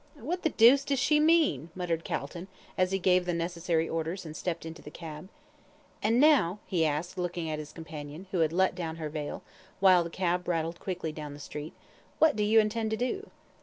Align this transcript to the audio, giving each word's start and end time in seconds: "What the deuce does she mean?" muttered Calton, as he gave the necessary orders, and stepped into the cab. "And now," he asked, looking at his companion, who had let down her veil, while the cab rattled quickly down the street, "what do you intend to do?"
"What 0.19 0.41
the 0.41 0.49
deuce 0.49 0.83
does 0.83 0.97
she 0.97 1.19
mean?" 1.19 1.69
muttered 1.75 2.03
Calton, 2.03 2.47
as 2.75 2.91
he 2.91 2.97
gave 2.97 3.27
the 3.27 3.35
necessary 3.35 3.87
orders, 3.87 4.25
and 4.25 4.35
stepped 4.35 4.65
into 4.65 4.81
the 4.81 4.89
cab. 4.89 5.29
"And 6.01 6.19
now," 6.19 6.57
he 6.65 6.87
asked, 6.87 7.19
looking 7.19 7.51
at 7.51 7.59
his 7.59 7.71
companion, 7.71 8.25
who 8.31 8.39
had 8.39 8.51
let 8.51 8.73
down 8.73 8.95
her 8.95 9.09
veil, 9.09 9.43
while 9.79 10.03
the 10.03 10.09
cab 10.09 10.47
rattled 10.47 10.79
quickly 10.79 11.11
down 11.11 11.35
the 11.35 11.39
street, 11.39 11.73
"what 12.17 12.35
do 12.35 12.41
you 12.41 12.59
intend 12.59 12.89
to 12.89 12.97
do?" 12.97 13.29